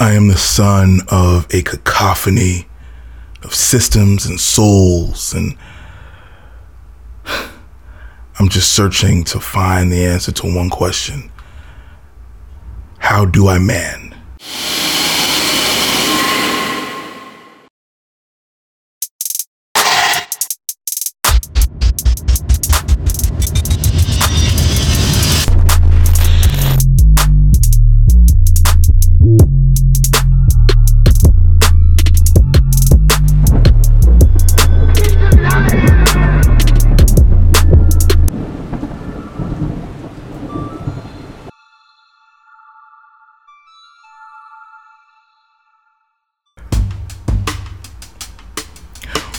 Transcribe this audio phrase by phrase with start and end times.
[0.00, 2.68] I am the son of a cacophony
[3.42, 5.56] of systems and souls, and
[8.38, 11.32] I'm just searching to find the answer to one question
[12.98, 14.07] How do I man?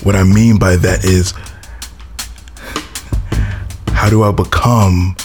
[0.09, 1.35] What I mean by that is,
[3.93, 5.15] how do I become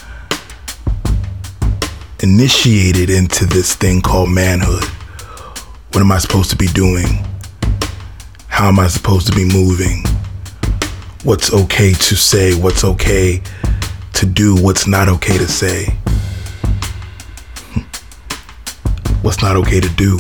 [2.21, 4.85] initiated into this thing called manhood?
[5.93, 7.25] What am I supposed to be doing?
[8.49, 10.05] How am I supposed to be moving?
[11.23, 12.55] What's okay to say?
[12.55, 13.41] What's okay
[14.13, 14.55] to do?
[14.55, 15.87] What's not okay to say?
[19.23, 20.19] What's not okay to do?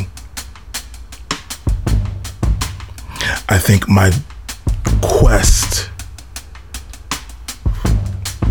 [3.50, 4.10] I think my
[5.06, 5.90] quest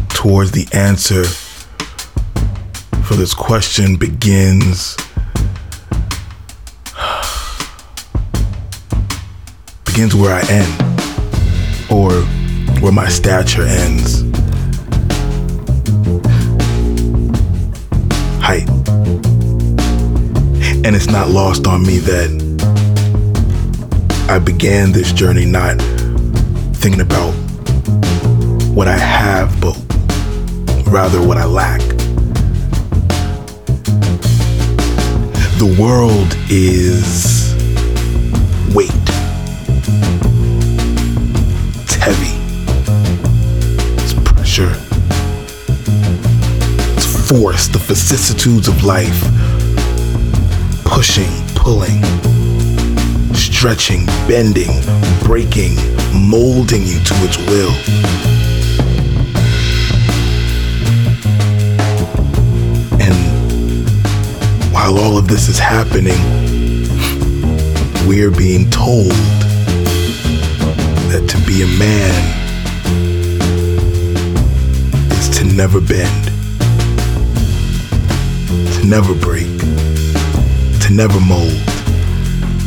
[0.10, 1.24] towards the answer
[3.04, 4.96] for this question begins
[9.86, 10.82] begins where I end
[11.92, 12.12] or
[12.82, 14.24] where my stature ends.
[18.42, 18.68] Height.
[20.86, 22.30] And it's not lost on me that
[24.30, 25.78] I began this journey not
[26.84, 27.32] thinking about
[28.76, 29.74] what I have, but
[30.86, 31.80] rather what I lack.
[35.60, 37.56] The world is
[38.76, 38.92] weight.
[41.84, 42.36] It's heavy.
[44.04, 44.76] It's pressure.
[46.98, 49.22] It's force, the vicissitudes of life.
[50.84, 52.04] Pushing, pulling
[53.64, 54.82] stretching, bending,
[55.24, 55.78] breaking,
[56.14, 57.74] molding you to its will.
[63.02, 63.14] And
[64.74, 66.20] while all of this is happening,
[68.08, 69.12] we're being told
[71.12, 72.14] that to be a man
[75.12, 76.26] is to never bend,
[78.76, 79.60] to never break,
[80.82, 81.74] to never mold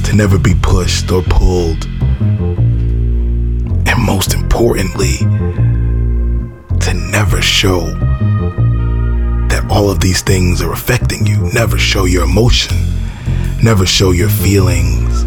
[0.07, 1.96] to never be pushed or pulled.
[3.97, 5.17] And most importantly,
[6.81, 7.81] to never show
[9.49, 11.51] that all of these things are affecting you.
[11.55, 12.77] Never show your emotion,
[13.63, 15.21] never show your feelings.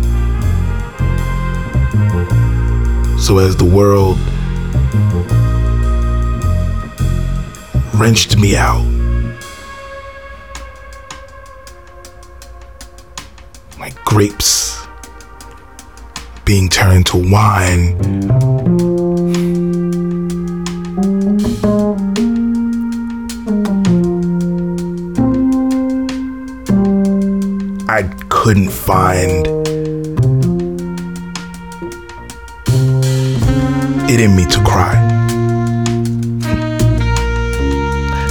[3.25, 4.17] So as the world
[7.99, 8.85] wrenched me out,
[13.79, 14.78] like grapes
[16.49, 17.95] being turned to wine.
[27.87, 29.45] I couldn't find
[34.09, 34.95] it in me to cry.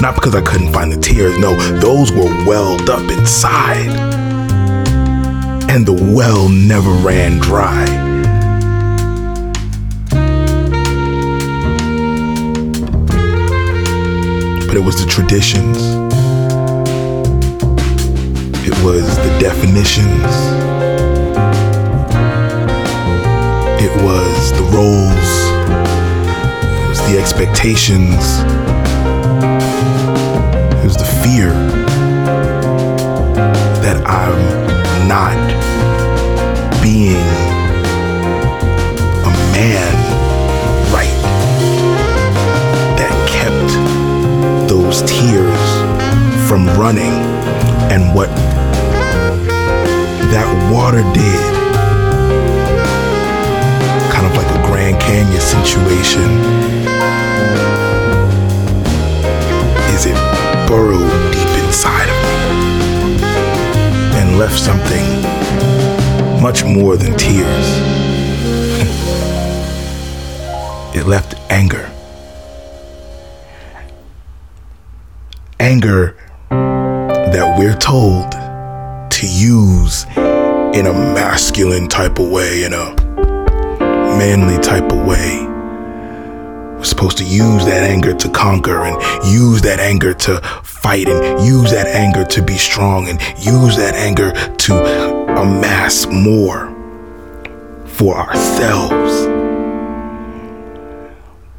[0.01, 3.97] Not because I couldn't find the tears, no, those were welled up inside.
[5.71, 7.98] And the well never ran dry.
[14.69, 15.79] But it was the traditions.
[18.69, 20.29] It was the definitions.
[23.81, 25.31] It was the roles.
[26.85, 28.43] It was the expectations.
[30.77, 31.51] It was the fear
[33.81, 35.39] that I'm not
[36.83, 37.28] being
[46.59, 47.13] from running
[47.93, 48.29] and what
[50.33, 51.55] that water did.
[54.13, 56.29] Kind of like a Grand Canyon situation.
[59.95, 60.19] Is it
[60.67, 62.35] burrowed deep inside of me
[64.19, 65.23] and left something
[66.43, 67.69] much more than tears?
[70.95, 71.89] It left anger.
[75.61, 76.17] Anger
[77.59, 78.31] we're told
[79.11, 82.95] to use in a masculine type of way, in a
[84.17, 85.45] manly type of way.
[86.77, 88.97] We're supposed to use that anger to conquer and
[89.27, 93.97] use that anger to fight and use that anger to be strong and use that
[93.97, 94.75] anger to
[95.37, 96.73] amass more
[97.87, 99.27] for ourselves.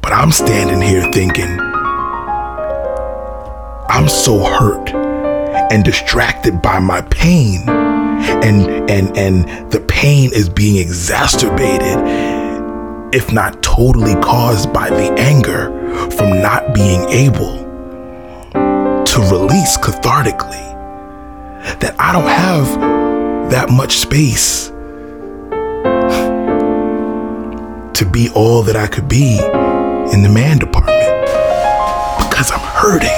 [0.00, 1.60] But I'm standing here thinking,
[3.90, 5.19] I'm so hurt
[5.70, 7.68] and distracted by my pain.
[7.68, 11.98] And and and the pain is being exacerbated
[13.14, 15.70] if not totally caused by the anger
[16.10, 17.58] from not being able
[19.04, 20.58] to release cathartically.
[21.80, 24.68] That I don't have that much space
[27.98, 29.38] to be all that I could be
[30.12, 30.96] in the man department.
[32.18, 33.10] Because I'm hurting.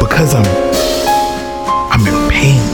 [0.00, 0.71] Because I'm
[2.42, 2.58] pain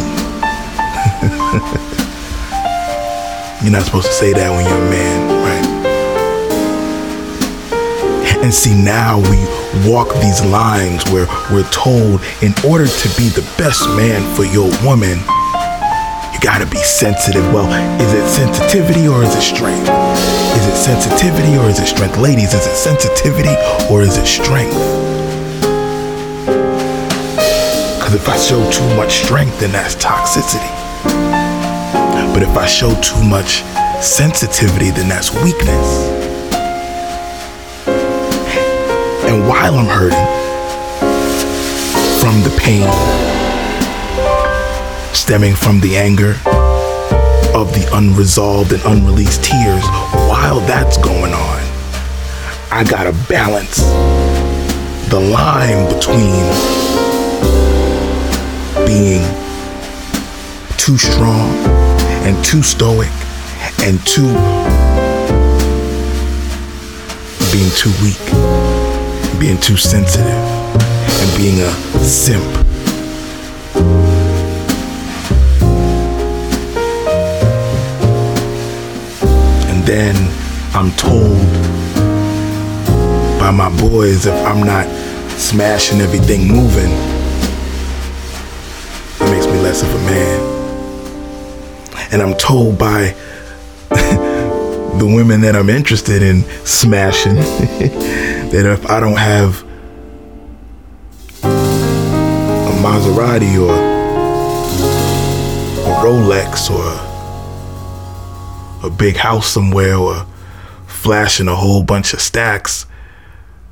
[3.60, 5.66] You're not supposed to say that when you're a man, right?
[8.40, 9.44] And see, now we
[9.84, 14.70] walk these lines where we're told in order to be the best man for your
[14.86, 15.18] woman,
[16.32, 17.42] you gotta be sensitive.
[17.52, 17.66] Well,
[18.00, 19.90] is it sensitivity or is it strength?
[20.56, 22.16] Is it sensitivity or is it strength?
[22.16, 23.58] Ladies, is it sensitivity
[23.90, 25.17] or is it strength?
[28.08, 30.72] Because if I show too much strength, then that's toxicity.
[32.32, 33.60] But if I show too much
[34.02, 36.08] sensitivity, then that's weakness.
[39.28, 40.26] And while I'm hurting
[42.18, 42.88] from the pain
[45.12, 46.30] stemming from the anger
[47.54, 49.84] of the unresolved and unreleased tears,
[50.30, 51.62] while that's going on,
[52.70, 53.82] I gotta balance
[55.10, 56.88] the line between
[58.88, 59.20] being
[60.78, 61.50] too strong
[62.24, 63.12] and too stoic
[63.84, 64.32] and too
[67.52, 68.18] being too weak,
[69.38, 71.70] being too sensitive, and being a
[72.02, 72.42] simp.
[79.68, 80.16] And then
[80.72, 81.36] I'm told
[83.38, 84.86] by my boys if I'm not
[85.38, 87.17] smashing everything moving,
[89.52, 90.58] me less of a man
[92.10, 93.14] and I'm told by
[93.90, 99.62] the women that I'm interested in smashing that if I don't have
[101.42, 103.74] a Maserati or
[105.84, 107.06] a Rolex or
[108.86, 110.26] a big house somewhere or
[110.86, 112.86] flashing a whole bunch of stacks,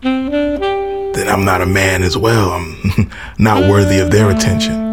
[0.02, 2.50] then I'm not a man as well.
[2.50, 4.85] I'm not worthy of their attention.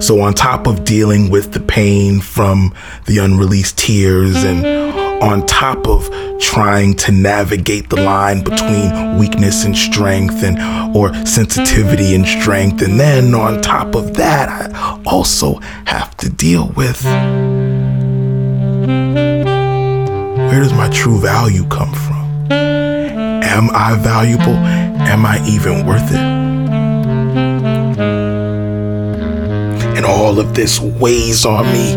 [0.00, 2.74] So, on top of dealing with the pain from
[3.06, 5.22] the unreleased tears, and mm-hmm.
[5.22, 6.10] on top of
[6.40, 9.18] trying to navigate the line between mm-hmm.
[9.18, 10.58] weakness and strength, and
[10.96, 12.40] or sensitivity and mm-hmm.
[12.40, 17.04] strength, and then on top of that, I also have to deal with
[20.50, 22.50] where does my true value come from?
[22.50, 24.56] Am I valuable?
[24.56, 26.39] Am I even worth it?
[30.10, 31.94] All of this weighs on me.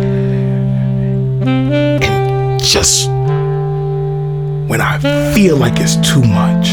[2.01, 3.07] And just
[4.69, 4.99] when I
[5.33, 6.69] feel like it's too much,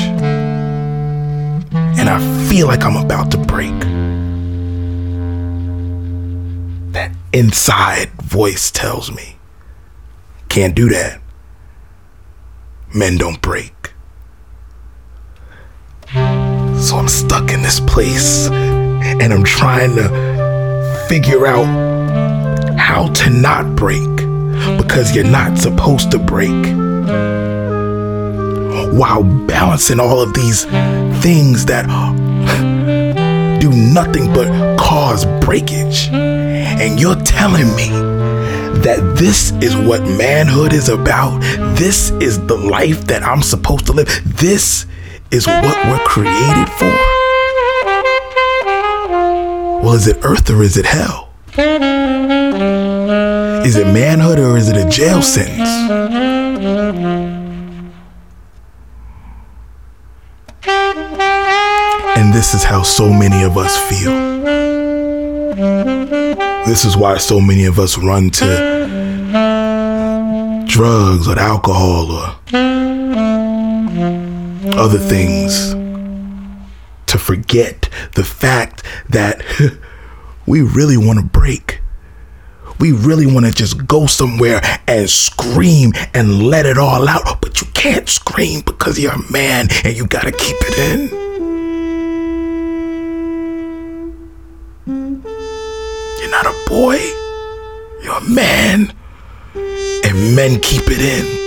[1.98, 2.18] and I
[2.48, 3.78] feel like I'm about to break,
[6.92, 9.38] that inside voice tells me,
[10.50, 11.22] can't do that.
[12.94, 13.92] Men don't break.
[16.12, 20.39] So I'm stuck in this place and I'm trying to
[21.10, 21.66] figure out
[22.78, 24.16] how to not break
[24.76, 26.64] because you're not supposed to break
[28.96, 30.66] while balancing all of these
[31.20, 31.84] things that
[33.60, 36.06] do nothing but cause breakage.
[36.12, 37.88] And you're telling me
[38.84, 41.40] that this is what manhood is about.
[41.76, 44.06] This is the life that I'm supposed to live.
[44.24, 44.86] This
[45.32, 47.09] is what we're created for.
[49.82, 51.30] Well, is it earth or is it hell?
[53.64, 55.70] Is it manhood or is it a jail sentence?
[62.18, 64.12] And this is how so many of us feel.
[66.66, 68.80] This is why so many of us run to
[70.68, 72.36] drugs or alcohol or
[74.78, 75.74] other things
[77.10, 79.42] to forget the fact that
[80.46, 81.80] we really want to break.
[82.78, 87.60] We really want to just go somewhere and scream and let it all out, but
[87.60, 91.08] you can't scream because you're a man and you got to keep it in.
[96.20, 96.98] You're not a boy,
[98.04, 98.94] you're a man,
[99.54, 101.39] and men keep it in.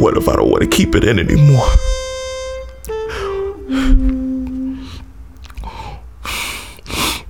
[0.00, 1.68] What if I don't want to keep it in anymore?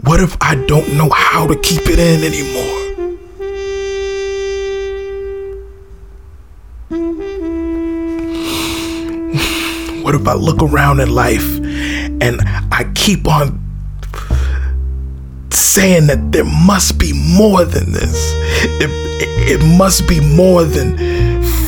[0.02, 2.76] What if I don't know how to keep it in anymore?
[10.04, 11.58] What if I look around in life
[12.22, 13.58] and I keep on
[15.50, 18.32] saying that there must be more than this?
[18.80, 21.19] It, it, it must be more than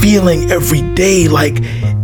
[0.02, 1.58] feeling every day like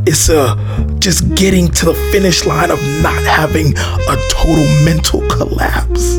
[0.07, 0.55] it's a
[1.00, 6.19] just getting to the finish line of not having a total mental collapse,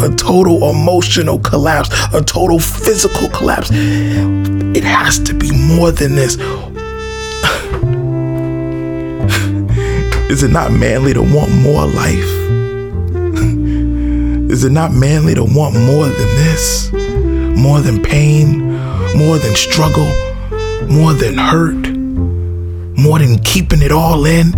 [0.00, 3.70] a total emotional collapse, a total physical collapse.
[3.72, 6.36] It has to be more than this.
[10.30, 12.30] Is it not manly to want more life?
[14.52, 16.92] Is it not manly to want more than this?
[16.92, 18.76] More than pain?
[19.16, 20.25] More than struggle?
[20.88, 21.88] More than hurt,
[22.98, 24.54] more than keeping it all in?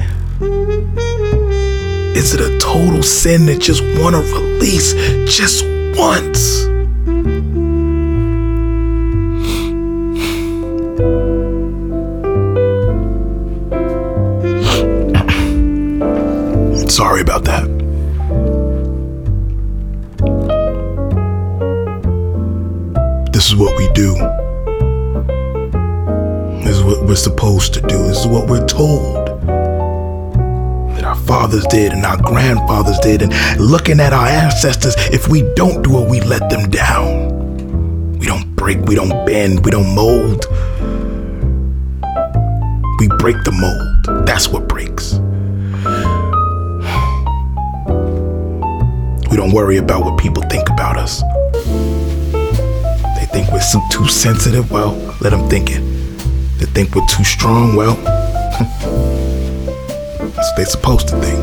[2.17, 4.93] Is it a total sin to just want to release
[5.25, 5.65] just
[5.97, 6.67] once?
[16.93, 17.69] Sorry about that.
[23.33, 24.48] This is what we do
[26.85, 27.97] what we're supposed to do.
[28.07, 29.27] This is what we're told
[30.95, 33.23] that our fathers did and our grandfathers did.
[33.23, 38.19] And looking at our ancestors, if we don't do it, we let them down.
[38.19, 40.45] We don't break, we don't bend, we don't mold.
[43.01, 44.27] We break the mold.
[44.27, 45.15] That's what breaks.
[49.31, 51.23] We don't worry about what people think about us.
[53.17, 54.71] They think we're too sensitive.
[54.71, 55.98] Well, let them think it.
[56.59, 57.77] They think we're too strong.
[57.77, 57.95] Well,
[60.19, 61.39] that's what they're supposed to think.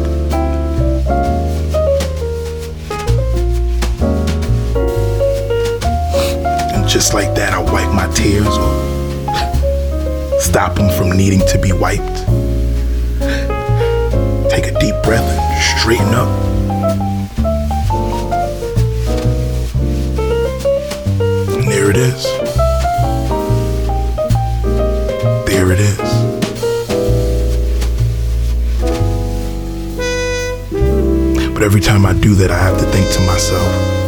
[6.74, 11.72] And just like that, I wipe my tears or stop them from needing to be
[11.72, 12.26] wiped.
[14.50, 16.28] Take a deep breath and straighten up.
[21.70, 22.45] There it is.
[25.56, 25.98] There it is.
[31.54, 34.05] But every time I do that, I have to think to myself,